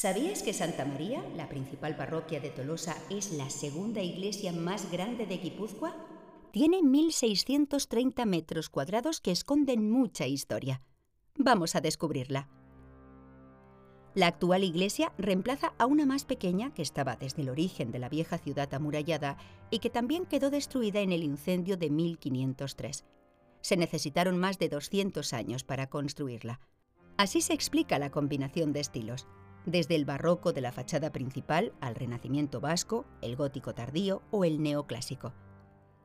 ¿Sabías 0.00 0.44
que 0.44 0.52
Santa 0.52 0.84
María, 0.84 1.28
la 1.34 1.48
principal 1.48 1.96
parroquia 1.96 2.38
de 2.38 2.50
Tolosa, 2.50 2.94
es 3.10 3.32
la 3.32 3.50
segunda 3.50 4.00
iglesia 4.00 4.52
más 4.52 4.92
grande 4.92 5.26
de 5.26 5.38
Guipúzcoa? 5.38 5.92
Tiene 6.52 6.82
1.630 6.82 8.24
metros 8.24 8.68
cuadrados 8.68 9.20
que 9.20 9.32
esconden 9.32 9.90
mucha 9.90 10.28
historia. 10.28 10.82
Vamos 11.36 11.74
a 11.74 11.80
descubrirla. 11.80 12.48
La 14.14 14.28
actual 14.28 14.62
iglesia 14.62 15.12
reemplaza 15.18 15.74
a 15.78 15.86
una 15.86 16.06
más 16.06 16.24
pequeña 16.24 16.72
que 16.72 16.82
estaba 16.82 17.16
desde 17.16 17.42
el 17.42 17.48
origen 17.48 17.90
de 17.90 17.98
la 17.98 18.08
vieja 18.08 18.38
ciudad 18.38 18.72
amurallada 18.74 19.36
y 19.68 19.80
que 19.80 19.90
también 19.90 20.26
quedó 20.26 20.50
destruida 20.50 21.00
en 21.00 21.10
el 21.10 21.24
incendio 21.24 21.76
de 21.76 21.90
1503. 21.90 23.04
Se 23.62 23.76
necesitaron 23.76 24.38
más 24.38 24.60
de 24.60 24.68
200 24.68 25.32
años 25.32 25.64
para 25.64 25.88
construirla. 25.88 26.60
Así 27.16 27.40
se 27.40 27.52
explica 27.52 27.98
la 27.98 28.12
combinación 28.12 28.72
de 28.72 28.78
estilos 28.78 29.26
desde 29.68 29.94
el 29.94 30.04
barroco 30.04 30.52
de 30.52 30.60
la 30.60 30.72
fachada 30.72 31.12
principal 31.12 31.72
al 31.80 31.94
renacimiento 31.94 32.60
vasco, 32.60 33.04
el 33.22 33.36
gótico 33.36 33.74
tardío 33.74 34.22
o 34.30 34.44
el 34.44 34.62
neoclásico. 34.62 35.34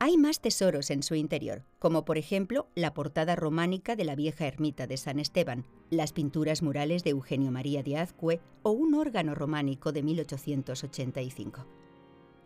Hay 0.00 0.16
más 0.16 0.40
tesoros 0.40 0.90
en 0.90 1.02
su 1.02 1.14
interior, 1.14 1.64
como 1.78 2.04
por 2.04 2.18
ejemplo 2.18 2.66
la 2.74 2.92
portada 2.92 3.36
románica 3.36 3.96
de 3.96 4.04
la 4.04 4.16
vieja 4.16 4.46
ermita 4.46 4.86
de 4.86 4.96
San 4.96 5.18
Esteban, 5.18 5.66
las 5.88 6.12
pinturas 6.12 6.62
murales 6.62 7.04
de 7.04 7.10
Eugenio 7.10 7.50
María 7.50 7.82
de 7.82 7.96
Azcue 7.96 8.40
o 8.62 8.72
un 8.72 8.94
órgano 8.94 9.34
románico 9.34 9.92
de 9.92 10.02
1885. 10.02 11.66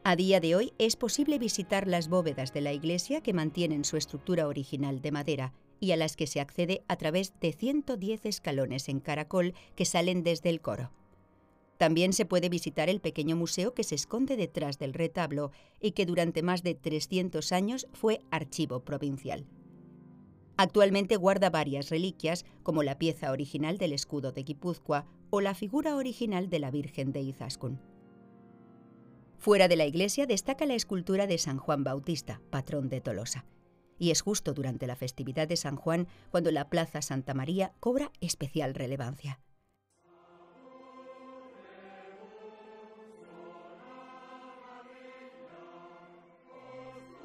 A 0.04 0.14
día 0.14 0.40
de 0.40 0.54
hoy 0.54 0.72
es 0.78 0.96
posible 0.96 1.38
visitar 1.38 1.88
las 1.88 2.08
bóvedas 2.08 2.52
de 2.52 2.60
la 2.60 2.72
iglesia 2.72 3.22
que 3.22 3.32
mantienen 3.32 3.84
su 3.84 3.96
estructura 3.96 4.46
original 4.46 5.00
de 5.00 5.12
madera 5.12 5.54
y 5.80 5.92
a 5.92 5.96
las 5.96 6.16
que 6.16 6.26
se 6.26 6.40
accede 6.40 6.82
a 6.88 6.96
través 6.96 7.32
de 7.40 7.52
110 7.52 8.26
escalones 8.26 8.88
en 8.88 9.00
caracol 9.00 9.54
que 9.74 9.84
salen 9.84 10.22
desde 10.22 10.50
el 10.50 10.60
coro. 10.60 10.92
También 11.78 12.12
se 12.12 12.26
puede 12.26 12.48
visitar 12.48 12.88
el 12.88 13.00
pequeño 13.00 13.36
museo 13.36 13.72
que 13.72 13.84
se 13.84 13.94
esconde 13.94 14.36
detrás 14.36 14.78
del 14.78 14.94
retablo 14.94 15.52
y 15.80 15.92
que 15.92 16.06
durante 16.06 16.42
más 16.42 16.62
de 16.64 16.74
300 16.74 17.52
años 17.52 17.86
fue 17.92 18.20
archivo 18.30 18.80
provincial. 18.80 19.46
Actualmente 20.56 21.14
guarda 21.14 21.50
varias 21.50 21.88
reliquias, 21.88 22.44
como 22.64 22.82
la 22.82 22.98
pieza 22.98 23.30
original 23.30 23.78
del 23.78 23.92
escudo 23.92 24.32
de 24.32 24.42
Guipúzcoa 24.42 25.06
o 25.30 25.40
la 25.40 25.54
figura 25.54 25.94
original 25.94 26.50
de 26.50 26.58
la 26.58 26.72
Virgen 26.72 27.12
de 27.12 27.20
Izaskun. 27.20 27.80
Fuera 29.38 29.68
de 29.68 29.76
la 29.76 29.86
iglesia 29.86 30.26
destaca 30.26 30.66
la 30.66 30.74
escultura 30.74 31.28
de 31.28 31.38
San 31.38 31.58
Juan 31.58 31.84
Bautista, 31.84 32.40
patrón 32.50 32.88
de 32.88 33.00
Tolosa. 33.00 33.46
Y 33.98 34.10
es 34.10 34.22
justo 34.22 34.54
durante 34.54 34.86
la 34.86 34.96
festividad 34.96 35.48
de 35.48 35.56
San 35.56 35.76
Juan 35.76 36.06
cuando 36.30 36.50
la 36.50 36.68
Plaza 36.68 37.02
Santa 37.02 37.34
María 37.34 37.72
cobra 37.80 38.12
especial 38.20 38.74
relevancia. 38.74 39.40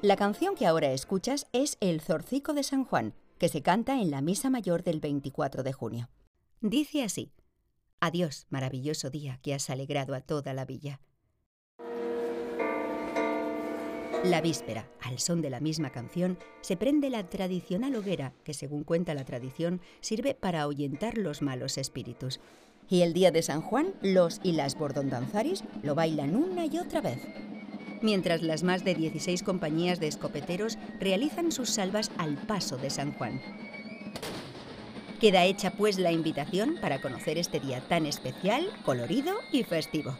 La 0.02 0.16
canción 0.16 0.54
que 0.54 0.66
ahora 0.66 0.92
escuchas 0.92 1.46
es 1.52 1.78
El 1.80 2.02
Zorcico 2.02 2.52
de 2.52 2.62
San 2.62 2.84
Juan, 2.84 3.14
que 3.38 3.48
se 3.48 3.62
canta 3.62 4.02
en 4.02 4.10
la 4.10 4.20
Misa 4.20 4.50
Mayor 4.50 4.82
del 4.82 5.00
24 5.00 5.62
de 5.62 5.72
junio. 5.72 6.10
Dice 6.60 7.02
así, 7.02 7.32
Adiós, 8.00 8.46
maravilloso 8.50 9.08
día 9.08 9.38
que 9.42 9.54
has 9.54 9.70
alegrado 9.70 10.14
a 10.14 10.20
toda 10.20 10.52
la 10.52 10.66
villa. 10.66 11.00
La 14.24 14.40
víspera, 14.40 14.88
al 15.02 15.18
son 15.18 15.42
de 15.42 15.50
la 15.50 15.60
misma 15.60 15.90
canción, 15.90 16.38
se 16.62 16.78
prende 16.78 17.10
la 17.10 17.24
tradicional 17.28 17.94
hoguera 17.94 18.32
que, 18.42 18.54
según 18.54 18.82
cuenta 18.82 19.12
la 19.12 19.26
tradición, 19.26 19.82
sirve 20.00 20.34
para 20.34 20.62
ahuyentar 20.62 21.18
los 21.18 21.42
malos 21.42 21.76
espíritus. 21.76 22.40
Y 22.88 23.02
el 23.02 23.12
día 23.12 23.30
de 23.30 23.42
San 23.42 23.60
Juan, 23.60 23.94
los 24.00 24.40
y 24.42 24.52
las 24.52 24.78
bordondanzaris 24.78 25.62
lo 25.82 25.94
bailan 25.94 26.36
una 26.36 26.64
y 26.64 26.78
otra 26.78 27.00
vez 27.00 27.20
mientras 28.04 28.42
las 28.42 28.62
más 28.62 28.84
de 28.84 28.94
16 28.94 29.42
compañías 29.42 29.98
de 29.98 30.08
escopeteros 30.08 30.76
realizan 31.00 31.50
sus 31.50 31.70
salvas 31.70 32.10
al 32.18 32.36
paso 32.36 32.76
de 32.76 32.90
San 32.90 33.14
Juan. 33.14 33.40
Queda 35.20 35.44
hecha 35.44 35.70
pues 35.70 35.98
la 35.98 36.12
invitación 36.12 36.76
para 36.82 37.00
conocer 37.00 37.38
este 37.38 37.60
día 37.60 37.80
tan 37.88 38.04
especial, 38.04 38.68
colorido 38.84 39.34
y 39.52 39.62
festivo. 39.62 40.14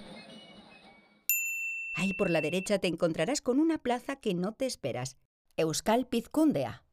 Ahí 2.05 2.13
por 2.13 2.29
la 2.29 2.43
derecha 2.43 2.79
te 2.79 2.87
encontrarás 2.87 3.41
con 3.41 3.59
una 3.59 3.79
plaza 3.79 4.17
que 4.17 4.35
no 4.35 4.53
te 4.53 4.67
esperas, 4.67 5.17
Euskal 5.57 6.07
Pizkundea, 6.07 6.85